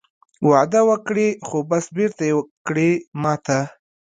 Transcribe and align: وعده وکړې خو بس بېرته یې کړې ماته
وعده 0.49 0.81
وکړې 0.89 1.27
خو 1.47 1.57
بس 1.69 1.85
بېرته 1.97 2.23
یې 2.29 2.35
کړې 2.67 2.91
ماته 3.21 3.59